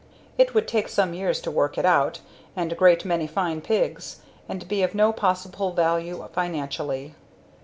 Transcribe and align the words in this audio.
It 0.35 0.55
would 0.55 0.67
take 0.67 0.87
some 0.89 1.13
years 1.13 1.39
to 1.41 1.51
work 1.51 1.77
it 1.77 1.85
out, 1.85 2.21
and 2.55 2.71
a 2.71 2.75
great 2.75 3.05
many 3.05 3.27
fine 3.27 3.61
pigs, 3.61 4.19
and 4.49 4.67
be 4.67 4.81
of 4.81 4.95
no 4.95 5.13
possible 5.13 5.73
value 5.73 6.27
financially. 6.33 7.13